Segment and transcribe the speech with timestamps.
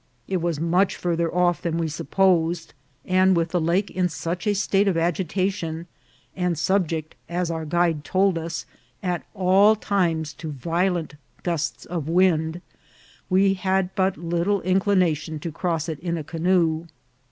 [0.27, 2.73] It was much farther off than we supposed,
[3.05, 5.85] and with the lake in such a state of agitation,
[6.35, 8.65] and subject, as our guide told us,
[9.03, 12.61] at all times to vio lent gusts of wind,
[13.29, 16.87] we had but little inclination to cross it in a canoe.